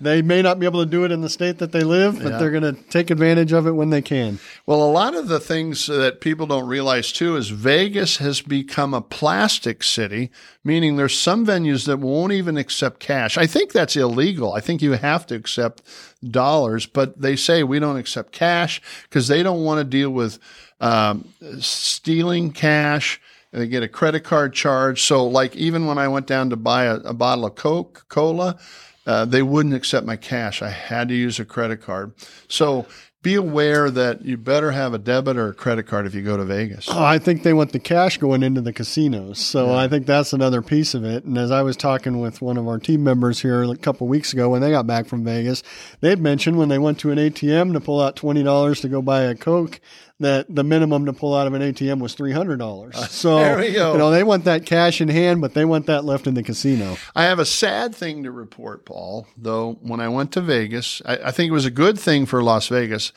they 0.01 0.21
may 0.21 0.41
not 0.41 0.59
be 0.59 0.65
able 0.65 0.83
to 0.83 0.89
do 0.89 1.05
it 1.05 1.11
in 1.11 1.21
the 1.21 1.29
state 1.29 1.59
that 1.59 1.71
they 1.71 1.81
live, 1.83 2.21
but 2.21 2.31
yeah. 2.31 2.37
they're 2.37 2.51
going 2.51 2.75
to 2.75 2.81
take 2.89 3.09
advantage 3.09 3.51
of 3.51 3.67
it 3.67 3.71
when 3.71 3.91
they 3.91 4.01
can. 4.01 4.39
Well, 4.65 4.81
a 4.81 4.91
lot 4.91 5.15
of 5.15 5.27
the 5.27 5.39
things 5.39 5.87
that 5.87 6.21
people 6.21 6.47
don't 6.47 6.67
realize 6.67 7.11
too 7.11 7.35
is 7.35 7.49
Vegas 7.49 8.17
has 8.17 8.41
become 8.41 8.93
a 8.93 9.01
plastic 9.01 9.83
city, 9.83 10.31
meaning 10.67 10.97
there's 10.97 11.17
some 11.17 11.45
venues 11.45 11.85
that 11.85 11.97
won't 11.99 12.33
even 12.33 12.57
accept 12.57 12.99
cash. 12.99 13.37
I 13.37 13.47
think 13.47 13.71
that's 13.71 13.95
illegal. 13.95 14.53
I 14.53 14.59
think 14.59 14.81
you 14.81 14.91
have 14.91 15.25
to 15.27 15.35
accept 15.35 15.81
dollars, 16.21 16.85
but 16.85 17.21
they 17.21 17.37
say 17.37 17.63
we 17.63 17.79
don't 17.79 17.95
accept 17.95 18.33
cash 18.33 18.81
because 19.03 19.29
they 19.29 19.41
don't 19.41 19.63
want 19.63 19.79
to 19.79 19.85
deal 19.85 20.09
with 20.09 20.39
um, 20.81 21.33
stealing 21.59 22.51
cash. 22.51 23.21
And 23.53 23.61
they 23.61 23.67
get 23.67 23.81
a 23.81 23.87
credit 23.87 24.25
card 24.25 24.53
charge. 24.53 25.03
So, 25.03 25.25
like, 25.25 25.55
even 25.55 25.87
when 25.87 25.97
I 25.97 26.09
went 26.09 26.27
down 26.27 26.49
to 26.49 26.57
buy 26.57 26.83
a, 26.83 26.95
a 26.95 27.13
bottle 27.13 27.45
of 27.45 27.55
Coke 27.55 28.05
Cola, 28.09 28.59
uh, 29.05 29.23
they 29.23 29.41
wouldn't 29.41 29.73
accept 29.73 30.05
my 30.05 30.17
cash. 30.17 30.61
I 30.61 30.69
had 30.69 31.07
to 31.07 31.15
use 31.15 31.39
a 31.39 31.45
credit 31.45 31.81
card. 31.81 32.11
So, 32.49 32.85
be 33.27 33.35
aware 33.35 33.91
that 33.91 34.23
you 34.23 34.37
better 34.37 34.71
have 34.71 34.93
a 34.93 34.97
debit 34.97 35.35
or 35.35 35.49
a 35.49 35.53
credit 35.53 35.83
card 35.83 36.05
if 36.05 36.15
you 36.15 36.21
go 36.21 36.37
to 36.37 36.45
Vegas. 36.45 36.87
Oh, 36.89 37.03
I 37.03 37.19
think 37.19 37.43
they 37.43 37.51
want 37.51 37.73
the 37.73 37.79
cash 37.79 38.17
going 38.19 38.41
into 38.41 38.61
the 38.61 38.71
casinos. 38.71 39.37
So 39.37 39.65
yeah. 39.65 39.79
I 39.79 39.89
think 39.89 40.05
that's 40.05 40.31
another 40.31 40.61
piece 40.61 40.93
of 40.93 41.03
it. 41.03 41.25
And 41.25 41.37
as 41.37 41.51
I 41.51 41.61
was 41.61 41.75
talking 41.75 42.21
with 42.21 42.41
one 42.41 42.55
of 42.55 42.69
our 42.69 42.79
team 42.79 43.03
members 43.03 43.41
here 43.41 43.63
a 43.63 43.75
couple 43.75 44.07
weeks 44.07 44.31
ago 44.31 44.47
when 44.47 44.61
they 44.61 44.71
got 44.71 44.87
back 44.87 45.07
from 45.07 45.25
Vegas, 45.25 45.61
they 45.99 46.09
had 46.09 46.21
mentioned 46.21 46.57
when 46.57 46.69
they 46.69 46.79
went 46.79 46.99
to 46.99 47.11
an 47.11 47.17
ATM 47.17 47.73
to 47.73 47.81
pull 47.81 47.99
out 47.99 48.15
$20 48.15 48.79
to 48.79 48.87
go 48.87 49.01
buy 49.01 49.23
a 49.23 49.35
Coke, 49.35 49.81
that 50.19 50.47
the 50.53 50.63
minimum 50.63 51.05
to 51.05 51.13
pull 51.13 51.35
out 51.35 51.45
of 51.47 51.53
an 51.53 51.61
ATM 51.61 51.99
was 51.99 52.13
three 52.13 52.31
hundred 52.31 52.57
dollars. 52.57 52.95
Uh, 52.95 53.07
so 53.07 53.35
there 53.37 53.57
we 53.57 53.71
go. 53.71 53.93
you 53.93 53.97
know 53.97 54.09
they 54.09 54.23
want 54.23 54.45
that 54.45 54.65
cash 54.65 54.99
in 55.01 55.07
hand, 55.09 55.41
but 55.41 55.53
they 55.53 55.65
want 55.65 55.85
that 55.87 56.05
left 56.05 56.27
in 56.27 56.33
the 56.33 56.43
casino. 56.43 56.97
I 57.15 57.23
have 57.25 57.39
a 57.39 57.45
sad 57.45 57.93
thing 57.95 58.23
to 58.23 58.31
report, 58.31 58.85
Paul. 58.85 59.27
Though 59.37 59.77
when 59.81 59.99
I 59.99 60.09
went 60.09 60.31
to 60.33 60.41
Vegas, 60.41 61.01
I, 61.05 61.17
I 61.25 61.31
think 61.31 61.49
it 61.49 61.53
was 61.53 61.65
a 61.65 61.71
good 61.71 61.99
thing 61.99 62.25
for 62.25 62.41
Las 62.41 62.67
Vegas. 62.67 63.11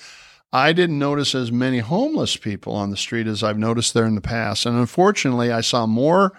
I 0.52 0.72
didn't 0.72 0.98
notice 0.98 1.34
as 1.34 1.52
many 1.52 1.78
homeless 1.78 2.36
people 2.36 2.74
on 2.74 2.90
the 2.90 2.96
street 2.96 3.28
as 3.28 3.42
I've 3.42 3.58
noticed 3.58 3.94
there 3.94 4.06
in 4.06 4.16
the 4.16 4.20
past, 4.20 4.66
and 4.66 4.76
unfortunately, 4.76 5.52
I 5.52 5.60
saw 5.60 5.86
more 5.86 6.32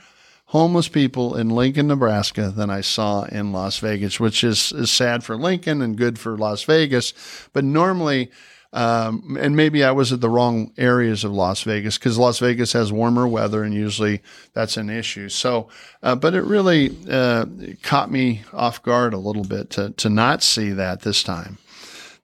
homeless 0.48 0.90
people 0.90 1.38
in 1.38 1.50
Lincoln, 1.50 1.88
Nebraska 1.88 2.50
than 2.50 2.70
I 2.70 2.82
saw 2.82 3.24
in 3.24 3.54
Las 3.54 3.78
Vegas, 3.80 4.20
which 4.20 4.44
is, 4.44 4.74
is 4.74 4.92
sad 4.92 5.24
for 5.24 5.38
Lincoln 5.38 5.82
and 5.82 5.98
good 5.98 6.20
for 6.20 6.38
Las 6.38 6.64
Vegas. 6.66 7.14
But 7.54 7.64
normally 7.64 8.30
um, 8.74 9.38
and 9.40 9.56
maybe 9.56 9.84
I 9.84 9.92
was 9.92 10.14
at 10.14 10.22
the 10.22 10.30
wrong 10.30 10.72
areas 10.78 11.24
of 11.24 11.32
Las 11.34 11.64
Vegas 11.64 11.98
because 11.98 12.18
Las 12.18 12.40
Vegas 12.40 12.72
has 12.74 12.92
warmer 12.92 13.28
weather 13.28 13.64
and 13.64 13.74
usually 13.74 14.22
that's 14.54 14.78
an 14.78 14.90
issue. 14.90 15.28
So, 15.28 15.68
uh, 16.02 16.16
but 16.16 16.34
it 16.34 16.44
really 16.44 16.96
uh, 17.10 17.46
caught 17.84 18.10
me 18.10 18.44
off 18.54 18.82
guard 18.82 19.14
a 19.14 19.18
little 19.18 19.44
bit 19.44 19.70
to, 19.72 19.90
to 19.92 20.10
not 20.10 20.42
see 20.42 20.70
that 20.72 21.02
this 21.02 21.22
time. 21.22 21.58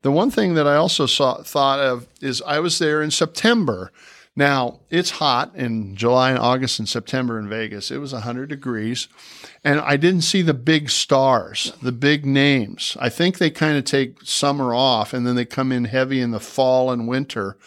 The 0.03 0.11
one 0.11 0.31
thing 0.31 0.53
that 0.53 0.67
I 0.67 0.75
also 0.75 1.05
saw, 1.05 1.41
thought 1.41 1.79
of 1.79 2.07
is 2.21 2.41
I 2.43 2.59
was 2.59 2.79
there 2.79 3.01
in 3.01 3.11
September 3.11 3.91
now, 4.37 4.81
it's 4.91 5.09
hot 5.09 5.55
in 5.55 5.95
July 5.95 6.29
and 6.29 6.37
August 6.37 6.77
and 6.77 6.87
September 6.87 7.39
in 7.39 7.49
Vegas. 7.49 7.89
It 7.89 7.97
was 7.97 8.13
100 8.13 8.47
degrees. 8.47 9.07
And 9.63 9.79
I 9.79 9.97
didn't 9.97 10.21
see 10.21 10.43
the 10.43 10.53
big 10.53 10.91
stars, 10.91 11.73
the 11.81 11.91
big 11.91 12.23
names. 12.23 12.95
I 12.99 13.09
think 13.09 13.39
they 13.39 13.49
kind 13.49 13.79
of 13.79 13.83
take 13.83 14.21
summer 14.21 14.75
off 14.75 15.11
and 15.11 15.25
then 15.25 15.35
they 15.35 15.43
come 15.43 15.71
in 15.71 15.85
heavy 15.85 16.21
in 16.21 16.29
the 16.29 16.39
fall 16.39 16.91
and 16.91 17.07
winter 17.07 17.57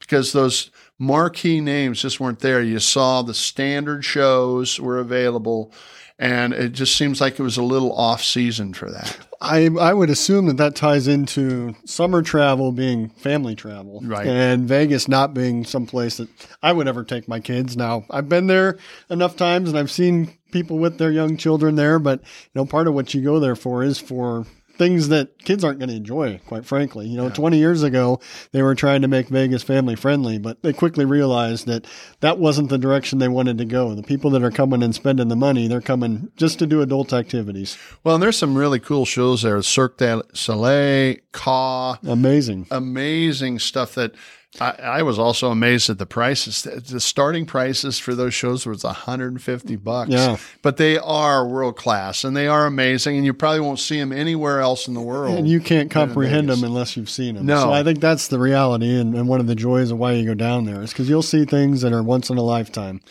because 0.00 0.32
those 0.32 0.70
marquee 0.98 1.62
names 1.62 2.02
just 2.02 2.20
weren't 2.20 2.40
there. 2.40 2.60
You 2.60 2.78
saw 2.78 3.22
the 3.22 3.32
standard 3.32 4.04
shows 4.04 4.78
were 4.78 4.98
available 4.98 5.72
and 6.18 6.52
it 6.52 6.72
just 6.72 6.96
seems 6.96 7.20
like 7.20 7.38
it 7.38 7.42
was 7.42 7.56
a 7.56 7.62
little 7.62 7.92
off 7.92 8.22
season 8.22 8.74
for 8.74 8.90
that. 8.90 9.16
I 9.40 9.70
I 9.80 9.94
would 9.94 10.10
assume 10.10 10.46
that 10.46 10.56
that 10.56 10.74
ties 10.74 11.06
into 11.06 11.74
summer 11.84 12.22
travel 12.22 12.72
being 12.72 13.10
family 13.10 13.54
travel, 13.54 14.00
right? 14.02 14.26
And 14.26 14.66
Vegas 14.66 15.06
not 15.06 15.32
being 15.32 15.64
some 15.64 15.86
place 15.86 16.16
that 16.16 16.28
I 16.62 16.72
would 16.72 16.88
ever 16.88 17.04
take 17.04 17.28
my 17.28 17.38
kids. 17.38 17.76
Now 17.76 18.04
I've 18.10 18.28
been 18.28 18.48
there 18.48 18.78
enough 19.08 19.36
times 19.36 19.68
and 19.68 19.78
I've 19.78 19.92
seen 19.92 20.36
people 20.50 20.78
with 20.78 20.98
their 20.98 21.12
young 21.12 21.36
children 21.36 21.76
there, 21.76 21.98
but 21.98 22.20
you 22.20 22.50
know 22.56 22.66
part 22.66 22.88
of 22.88 22.94
what 22.94 23.14
you 23.14 23.22
go 23.22 23.38
there 23.38 23.56
for 23.56 23.84
is 23.84 24.00
for 24.00 24.44
things 24.78 25.08
that 25.08 25.38
kids 25.44 25.64
aren't 25.64 25.78
going 25.78 25.90
to 25.90 25.96
enjoy, 25.96 26.40
quite 26.46 26.64
frankly. 26.64 27.06
You 27.06 27.16
know, 27.16 27.26
yeah. 27.26 27.34
20 27.34 27.58
years 27.58 27.82
ago, 27.82 28.20
they 28.52 28.62
were 28.62 28.74
trying 28.74 29.02
to 29.02 29.08
make 29.08 29.28
Vegas 29.28 29.62
family 29.62 29.96
friendly, 29.96 30.38
but 30.38 30.62
they 30.62 30.72
quickly 30.72 31.04
realized 31.04 31.66
that 31.66 31.86
that 32.20 32.38
wasn't 32.38 32.70
the 32.70 32.78
direction 32.78 33.18
they 33.18 33.28
wanted 33.28 33.58
to 33.58 33.64
go. 33.64 33.94
The 33.94 34.02
people 34.02 34.30
that 34.30 34.42
are 34.42 34.50
coming 34.50 34.82
and 34.82 34.94
spending 34.94 35.28
the 35.28 35.36
money, 35.36 35.68
they're 35.68 35.80
coming 35.80 36.30
just 36.36 36.58
to 36.60 36.66
do 36.66 36.80
adult 36.80 37.12
activities. 37.12 37.76
Well, 38.04 38.14
and 38.14 38.22
there's 38.22 38.38
some 38.38 38.56
really 38.56 38.80
cool 38.80 39.04
shows 39.04 39.42
there 39.42 39.60
Cirque 39.62 39.98
du 39.98 40.22
Soleil, 40.32 41.16
Ka. 41.32 41.98
Amazing. 42.06 42.66
Amazing 42.70 43.58
stuff 43.58 43.94
that 43.96 44.14
I, 44.60 44.70
I, 44.70 45.02
was 45.02 45.18
also 45.18 45.50
amazed 45.50 45.90
at 45.90 45.98
the 45.98 46.06
prices. 46.06 46.62
The 46.62 47.00
starting 47.00 47.44
prices 47.44 47.98
for 47.98 48.14
those 48.14 48.32
shows 48.32 48.64
was 48.66 48.82
150 48.82 49.76
bucks. 49.76 50.10
Yeah. 50.10 50.38
But 50.62 50.78
they 50.78 50.96
are 50.96 51.46
world 51.46 51.76
class 51.76 52.24
and 52.24 52.34
they 52.34 52.48
are 52.48 52.64
amazing, 52.64 53.16
and 53.16 53.26
you 53.26 53.34
probably 53.34 53.60
won't 53.60 53.78
see 53.78 53.98
them 53.98 54.10
anywhere 54.10 54.60
else 54.60 54.88
in 54.88 54.94
the 54.94 55.02
world. 55.02 55.38
And 55.38 55.46
you 55.46 55.60
can't 55.60 55.90
comprehend 55.90 56.48
them 56.48 56.64
unless 56.64 56.96
you've 56.96 57.10
seen 57.10 57.34
them. 57.34 57.44
No. 57.44 57.60
So 57.60 57.72
I 57.72 57.82
think 57.82 58.00
that's 58.00 58.28
the 58.28 58.38
reality 58.38 58.98
and, 58.98 59.14
and 59.14 59.28
one 59.28 59.40
of 59.40 59.48
the 59.48 59.54
joys 59.54 59.90
of 59.90 59.98
why 59.98 60.12
you 60.12 60.24
go 60.24 60.34
down 60.34 60.64
there 60.64 60.80
is 60.82 60.90
because 60.90 61.10
you'll 61.10 61.22
see 61.22 61.44
things 61.44 61.82
that 61.82 61.92
are 61.92 62.02
once 62.02 62.30
in 62.30 62.38
a 62.38 62.42
lifetime. 62.42 63.02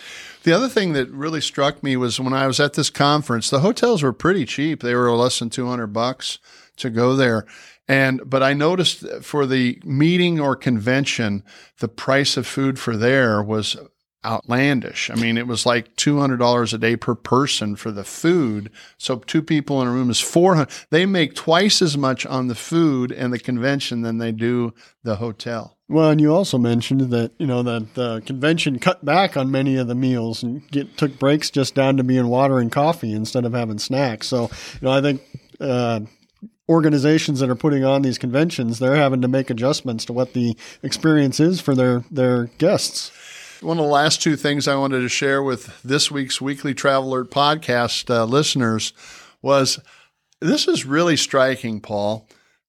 The 0.43 0.53
other 0.53 0.69
thing 0.69 0.93
that 0.93 1.09
really 1.11 1.41
struck 1.41 1.83
me 1.83 1.97
was 1.97 2.19
when 2.19 2.33
I 2.33 2.47
was 2.47 2.59
at 2.59 2.73
this 2.73 2.89
conference, 2.89 3.49
the 3.49 3.59
hotels 3.59 4.01
were 4.01 4.13
pretty 4.13 4.45
cheap. 4.45 4.81
They 4.81 4.95
were 4.95 5.11
less 5.11 5.37
than 5.37 5.51
200 5.51 5.87
bucks 5.87 6.39
to 6.77 6.89
go 6.89 7.15
there. 7.15 7.45
And, 7.87 8.21
but 8.25 8.43
I 8.43 8.53
noticed 8.53 9.05
for 9.21 9.45
the 9.45 9.79
meeting 9.85 10.39
or 10.39 10.55
convention, 10.55 11.43
the 11.79 11.87
price 11.87 12.35
of 12.35 12.45
food 12.45 12.79
for 12.79 12.97
there 12.97 13.41
was 13.41 13.77
outlandish. 14.25 15.09
I 15.09 15.15
mean, 15.15 15.37
it 15.37 15.47
was 15.47 15.65
like 15.65 15.95
$200 15.95 16.73
a 16.73 16.77
day 16.77 16.97
per 16.97 17.15
person 17.15 17.75
for 17.75 17.91
the 17.91 18.03
food. 18.03 18.69
So 18.97 19.19
two 19.19 19.41
people 19.41 19.81
in 19.81 19.87
a 19.87 19.91
room 19.91 20.09
is 20.09 20.19
400. 20.19 20.69
They 20.89 21.05
make 21.05 21.33
twice 21.33 21.81
as 21.81 21.97
much 21.97 22.25
on 22.25 22.47
the 22.47 22.55
food 22.55 23.11
and 23.11 23.31
the 23.31 23.39
convention 23.39 24.01
than 24.01 24.17
they 24.17 24.33
do 24.33 24.73
the 25.03 25.15
hotel. 25.17 25.77
Well, 25.87 26.09
and 26.09 26.19
you 26.19 26.33
also 26.33 26.57
mentioned 26.57 27.09
that, 27.11 27.31
you 27.37 27.47
know, 27.47 27.63
that 27.63 27.93
the 27.93 28.21
convention 28.25 28.79
cut 28.79 29.05
back 29.05 29.37
on 29.37 29.49
many 29.49 29.77
of 29.77 29.87
the 29.87 29.95
meals 29.95 30.43
and 30.43 30.67
get, 30.69 30.97
took 30.97 31.17
breaks 31.17 31.49
just 31.49 31.75
down 31.75 31.95
to 31.95 32.03
being 32.03 32.27
water 32.27 32.59
and 32.59 32.69
coffee 32.69 33.13
instead 33.13 33.45
of 33.45 33.53
having 33.53 33.79
snacks. 33.79 34.27
So, 34.27 34.43
you 34.73 34.79
know, 34.81 34.91
I 34.91 35.01
think, 35.01 35.21
uh, 35.61 36.01
organizations 36.69 37.39
that 37.39 37.49
are 37.49 37.55
putting 37.55 37.83
on 37.83 38.01
these 38.01 38.17
conventions, 38.17 38.79
they're 38.79 38.95
having 38.95 39.21
to 39.21 39.27
make 39.27 39.49
adjustments 39.49 40.05
to 40.05 40.13
what 40.13 40.33
the 40.33 40.57
experience 40.83 41.39
is 41.39 41.61
for 41.61 41.73
their, 41.75 42.03
their 42.11 42.45
guests. 42.57 43.11
One 43.61 43.79
of 43.79 43.85
the 43.85 43.91
last 43.91 44.21
two 44.21 44.35
things 44.35 44.67
I 44.67 44.75
wanted 44.75 45.01
to 45.01 45.09
share 45.09 45.41
with 45.41 45.81
this 45.81 46.11
week's 46.11 46.39
Weekly 46.39 46.73
Travel 46.73 47.09
Alert 47.09 47.31
podcast 47.31 48.09
uh, 48.13 48.25
listeners 48.25 48.93
was 49.41 49.79
this 50.39 50.67
is 50.67 50.85
really 50.85 51.17
striking, 51.17 51.81
Paul. 51.81 52.27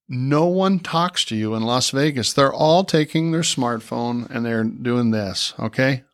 No 0.09 0.47
one 0.47 0.79
talks 0.79 1.27
to 1.27 1.37
you 1.37 1.55
in 1.55 1.63
Las 1.63 1.91
Vegas. 1.91 2.33
They're 2.33 2.53
all 2.53 2.85
taking 2.85 3.33
their 3.33 3.43
smartphone 3.43 4.31
and 4.31 4.47
they're 4.47 4.65
doing 4.65 5.11
this, 5.11 5.53
okay? 5.59 6.05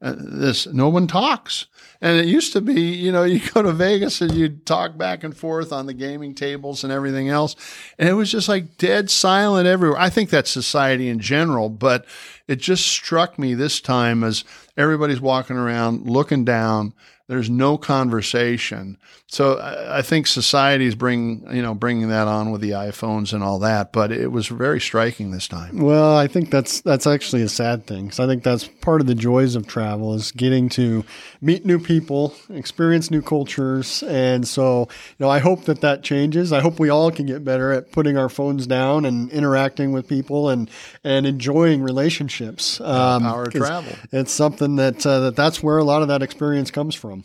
Uh, 0.00 0.14
this 0.16 0.66
no 0.68 0.88
one 0.88 1.06
talks. 1.06 1.66
And 2.00 2.16
it 2.18 2.26
used 2.26 2.52
to 2.52 2.60
be, 2.60 2.80
you 2.80 3.10
know, 3.10 3.22
you 3.24 3.40
go 3.52 3.62
to 3.62 3.72
Vegas 3.72 4.20
and 4.20 4.32
you'd 4.32 4.64
talk 4.66 4.96
back 4.96 5.24
and 5.24 5.36
forth 5.36 5.72
on 5.72 5.86
the 5.86 5.94
gaming 5.94 6.34
tables 6.34 6.84
and 6.84 6.92
everything 6.92 7.28
else. 7.28 7.56
And 7.98 8.08
it 8.08 8.12
was 8.12 8.30
just 8.30 8.48
like 8.48 8.76
dead 8.78 9.10
silent 9.10 9.66
everywhere. 9.66 9.98
I 9.98 10.10
think 10.10 10.30
that's 10.30 10.50
society 10.50 11.08
in 11.08 11.18
general, 11.18 11.68
but 11.68 12.06
it 12.46 12.56
just 12.56 12.86
struck 12.86 13.38
me 13.38 13.54
this 13.54 13.80
time 13.80 14.22
as 14.22 14.44
everybody's 14.78 15.20
walking 15.20 15.56
around 15.56 16.08
looking 16.08 16.44
down. 16.44 16.94
There's 17.26 17.50
no 17.50 17.76
conversation. 17.76 18.96
So 19.30 19.60
I 19.60 20.00
think 20.00 20.26
society 20.26 20.86
is 20.86 20.94
bringing, 20.94 21.54
you 21.54 21.60
know, 21.60 21.74
bringing 21.74 22.08
that 22.08 22.26
on 22.26 22.50
with 22.50 22.62
the 22.62 22.70
iPhones 22.70 23.34
and 23.34 23.44
all 23.44 23.58
that. 23.58 23.92
But 23.92 24.10
it 24.10 24.32
was 24.32 24.46
very 24.46 24.80
striking 24.80 25.30
this 25.30 25.46
time. 25.46 25.80
Well, 25.80 26.16
I 26.16 26.26
think 26.26 26.50
that's 26.50 26.80
that's 26.80 27.06
actually 27.06 27.42
a 27.42 27.48
sad 27.50 27.86
thing 27.86 28.06
because 28.06 28.20
I 28.20 28.26
think 28.26 28.42
that's 28.42 28.66
part 28.66 29.02
of 29.02 29.06
the 29.06 29.14
joys 29.14 29.54
of 29.54 29.66
travel 29.66 30.14
is 30.14 30.32
getting 30.32 30.70
to 30.70 31.04
meet 31.42 31.66
new 31.66 31.78
people, 31.78 32.34
experience 32.48 33.10
new 33.10 33.20
cultures, 33.20 34.02
and 34.04 34.48
so 34.48 34.88
you 35.18 35.26
know 35.26 35.28
I 35.28 35.40
hope 35.40 35.64
that 35.64 35.82
that 35.82 36.02
changes. 36.02 36.50
I 36.50 36.60
hope 36.60 36.80
we 36.80 36.88
all 36.88 37.10
can 37.10 37.26
get 37.26 37.44
better 37.44 37.70
at 37.72 37.92
putting 37.92 38.16
our 38.16 38.30
phones 38.30 38.66
down 38.66 39.04
and 39.04 39.30
interacting 39.30 39.92
with 39.92 40.08
people 40.08 40.48
and 40.48 40.70
and 41.04 41.26
enjoying 41.26 41.82
relationships. 41.82 42.80
Um, 42.80 43.24
power 43.24 43.44
of 43.44 43.52
travel. 43.52 43.92
It's 44.10 44.32
something 44.32 44.67
that 44.76 45.06
uh, 45.06 45.20
that 45.20 45.36
that's 45.36 45.62
where 45.62 45.78
a 45.78 45.84
lot 45.84 46.02
of 46.02 46.08
that 46.08 46.22
experience 46.22 46.70
comes 46.70 46.94
from. 46.94 47.24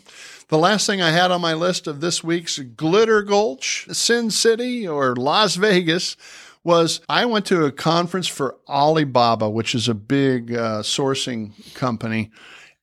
The 0.50 0.58
last 0.58 0.86
thing 0.86 1.02
I 1.02 1.12
had 1.12 1.32
on 1.32 1.42
my 1.42 1.54
list 1.54 1.88
of 1.88 2.02
this 2.02 2.24
week's 2.24 2.60
Glitter 2.60 3.22
Gulch, 3.22 3.88
Sin 3.92 4.30
City, 4.30 4.88
or 4.88 5.16
Las 5.16 5.56
Vegas 5.56 6.16
was 6.64 7.02
I 7.10 7.26
went 7.26 7.46
to 7.48 7.66
a 7.66 7.72
conference 7.72 8.28
for 8.28 8.58
Alibaba, 8.68 9.50
which 9.50 9.76
is 9.76 9.88
a 9.88 9.94
big 9.94 10.54
uh, 10.54 10.82
sourcing 10.82 11.74
company. 11.74 12.32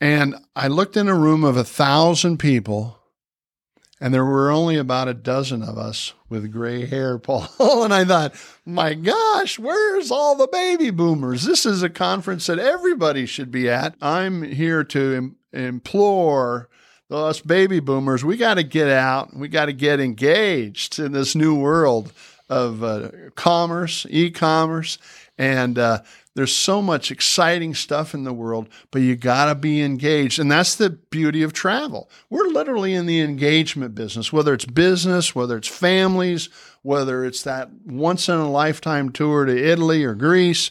And 0.01 0.35
I 0.57 0.69
looked 0.69 0.97
in 0.97 1.09
a 1.09 1.15
room 1.15 1.45
of 1.45 1.57
a 1.57 1.65
thousand 1.65 2.39
people, 2.39 3.00
and 4.01 4.15
there 4.15 4.25
were 4.25 4.51
only 4.51 4.77
about 4.77 5.09
a 5.09 5.15
dozen 5.15 5.63
of 5.63 5.77
us 5.77 6.15
with 6.29 6.51
gray 6.51 6.87
hair, 6.87 7.19
Paul. 7.21 7.49
and 7.85 7.93
I 7.93 8.05
thought, 8.05 8.35
my 8.65 8.95
gosh, 8.95 9.59
where's 9.59 10.11
all 10.11 10.37
the 10.37 10.49
baby 10.49 10.91
boomers? 10.91 11.45
This 11.45 11.67
is 11.67 11.83
a 11.83 11.91
conference 11.91 12.47
that 12.47 12.59
everybody 12.59 13.27
should 13.27 13.51
be 13.51 13.69
at. 13.69 13.95
I'm 14.01 14.43
here 14.43 14.85
to 14.85 15.15
Im- 15.17 15.37
implore 15.53 16.69
us 17.11 17.41
baby 17.41 17.81
boomers, 17.81 18.25
we 18.25 18.37
got 18.37 18.55
to 18.55 18.63
get 18.63 18.89
out. 18.89 19.35
We 19.35 19.49
got 19.49 19.67
to 19.67 19.73
get 19.73 20.01
engaged 20.01 20.99
in 20.99 21.13
this 21.13 21.35
new 21.35 21.57
world 21.57 22.13
of 22.49 22.83
uh, 22.83 23.11
commerce, 23.35 24.07
e-commerce, 24.11 24.99
and 25.39 25.79
uh, 25.79 26.03
there's 26.35 26.55
so 26.55 26.81
much 26.81 27.11
exciting 27.11 27.75
stuff 27.75 28.15
in 28.15 28.25
the 28.25 28.33
world. 28.33 28.69
But 28.91 29.03
you 29.03 29.17
got 29.17 29.47
to 29.47 29.55
be 29.55 29.83
engaged, 29.83 30.39
and 30.39 30.51
that's 30.51 30.77
the 30.77 30.91
beauty 30.91 31.43
of 31.43 31.53
travel. 31.53 32.09
We're 32.29 32.49
literally 32.49 32.95
in 32.95 33.07
the 33.07 33.21
engagement 33.21 33.95
business, 33.95 34.33
whether 34.33 34.55
it's 34.55 34.65
business, 34.65 35.35
whether 35.35 35.57
it's 35.57 35.69
families, 35.69 36.49
whether 36.83 37.25
it's 37.25 37.43
that 37.43 37.71
once 37.85 38.29
in 38.29 38.37
a 38.37 38.51
lifetime 38.51 39.11
tour 39.11 39.45
to 39.45 39.71
Italy 39.71 40.05
or 40.05 40.15
Greece. 40.15 40.71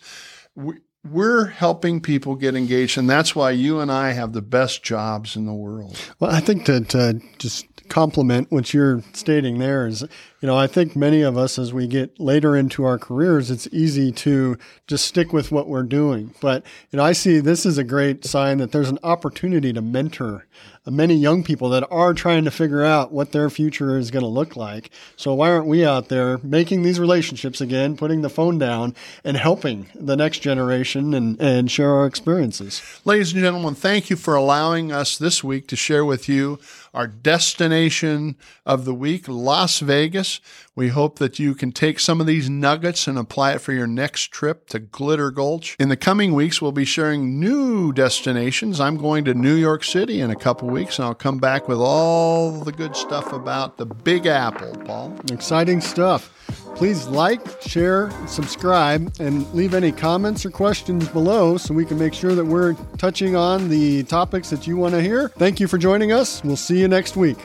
We, 0.55 0.75
we're 1.11 1.45
helping 1.47 2.01
people 2.01 2.35
get 2.35 2.55
engaged, 2.55 2.97
and 2.97 3.09
that's 3.09 3.35
why 3.35 3.51
you 3.51 3.79
and 3.79 3.91
I 3.91 4.11
have 4.11 4.33
the 4.33 4.41
best 4.41 4.83
jobs 4.83 5.35
in 5.35 5.45
the 5.45 5.53
world. 5.53 5.97
Well, 6.19 6.31
I 6.31 6.39
think 6.39 6.65
to, 6.65 6.81
to 6.81 6.99
uh, 6.99 7.13
just 7.37 7.65
complement 7.89 8.51
what 8.51 8.73
you're 8.73 9.01
stating 9.13 9.57
there 9.57 9.87
is, 9.87 10.01
you 10.41 10.47
know, 10.47 10.55
I 10.55 10.67
think 10.67 10.95
many 10.95 11.21
of 11.21 11.37
us, 11.37 11.59
as 11.59 11.73
we 11.73 11.87
get 11.87 12.19
later 12.19 12.55
into 12.55 12.85
our 12.85 12.97
careers, 12.97 13.51
it's 13.51 13.67
easy 13.71 14.11
to 14.11 14.57
just 14.87 15.05
stick 15.05 15.33
with 15.33 15.51
what 15.51 15.67
we're 15.67 15.83
doing. 15.83 16.33
But, 16.39 16.63
you 16.91 16.97
know, 16.97 17.03
I 17.03 17.13
see 17.13 17.39
this 17.39 17.65
is 17.65 17.77
a 17.77 17.83
great 17.83 18.23
sign 18.23 18.59
that 18.59 18.71
there's 18.71 18.89
an 18.89 18.99
opportunity 19.03 19.73
to 19.73 19.81
mentor 19.81 20.45
many 20.91 21.15
young 21.15 21.43
people 21.43 21.69
that 21.69 21.87
are 21.91 22.13
trying 22.13 22.45
to 22.45 22.51
figure 22.51 22.83
out 22.83 23.11
what 23.11 23.31
their 23.31 23.49
future 23.49 23.97
is 23.97 24.11
going 24.11 24.23
to 24.23 24.29
look 24.29 24.55
like. 24.55 24.89
So 25.15 25.33
why 25.33 25.51
aren't 25.51 25.67
we 25.67 25.85
out 25.85 26.09
there 26.09 26.39
making 26.39 26.83
these 26.83 26.99
relationships 26.99 27.61
again, 27.61 27.97
putting 27.97 28.21
the 28.21 28.29
phone 28.29 28.57
down 28.57 28.95
and 29.23 29.37
helping 29.37 29.87
the 29.95 30.15
next 30.15 30.39
generation 30.39 31.13
and, 31.13 31.39
and 31.41 31.69
share 31.71 31.93
our 31.93 32.05
experiences? 32.05 32.81
Ladies 33.05 33.33
and 33.33 33.41
gentlemen, 33.41 33.75
thank 33.75 34.09
you 34.09 34.15
for 34.15 34.35
allowing 34.35 34.91
us 34.91 35.17
this 35.17 35.43
week 35.43 35.67
to 35.67 35.75
share 35.75 36.05
with 36.05 36.29
you 36.29 36.59
our 36.93 37.07
destination 37.07 38.35
of 38.65 38.85
the 38.85 38.93
week, 38.93 39.27
Las 39.27 39.79
Vegas. 39.79 40.41
We 40.75 40.89
hope 40.89 41.19
that 41.19 41.39
you 41.39 41.55
can 41.55 41.71
take 41.71 41.99
some 41.99 42.21
of 42.21 42.27
these 42.27 42.49
nuggets 42.49 43.07
and 43.07 43.17
apply 43.17 43.53
it 43.53 43.61
for 43.61 43.73
your 43.73 43.87
next 43.87 44.31
trip 44.31 44.67
to 44.69 44.79
Glitter 44.79 45.31
Gulch. 45.31 45.75
In 45.79 45.89
the 45.89 45.97
coming 45.97 46.33
weeks, 46.33 46.61
we'll 46.61 46.71
be 46.71 46.85
sharing 46.85 47.39
new 47.39 47.91
destinations. 47.91 48.79
I'm 48.79 48.97
going 48.97 49.25
to 49.25 49.33
New 49.33 49.55
York 49.55 49.83
City 49.83 50.21
in 50.21 50.31
a 50.31 50.35
couple 50.35 50.69
weeks, 50.69 50.97
and 50.97 51.05
I'll 51.05 51.15
come 51.15 51.37
back 51.37 51.67
with 51.67 51.79
all 51.79 52.63
the 52.63 52.71
good 52.71 52.95
stuff 52.95 53.33
about 53.33 53.77
the 53.77 53.85
Big 53.85 54.25
Apple, 54.25 54.75
Paul. 54.85 55.15
Exciting 55.31 55.81
stuff. 55.81 56.33
Please 56.79 57.07
like, 57.07 57.41
share, 57.61 58.09
subscribe, 58.25 59.11
and 59.19 59.45
leave 59.53 59.73
any 59.73 59.91
comments 59.91 60.45
or 60.45 60.49
questions 60.49 61.09
below 61.09 61.57
so 61.57 61.73
we 61.73 61.83
can 61.83 61.99
make 61.99 62.13
sure 62.13 62.33
that 62.33 62.45
we're 62.45 62.73
touching 62.97 63.35
on 63.35 63.67
the 63.67 64.03
topics 64.03 64.49
that 64.49 64.65
you 64.65 64.77
want 64.77 64.93
to 64.93 65.01
hear. 65.01 65.27
Thank 65.27 65.59
you 65.59 65.67
for 65.67 65.77
joining 65.77 66.13
us. 66.13 66.41
We'll 66.41 66.55
see 66.55 66.79
you 66.79 66.87
next 66.87 67.17
week. 67.17 67.37